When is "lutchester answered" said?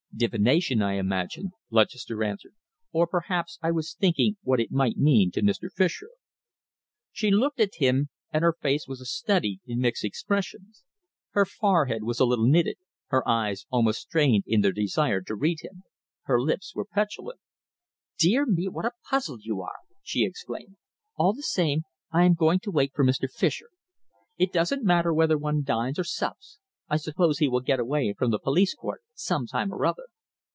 1.71-2.53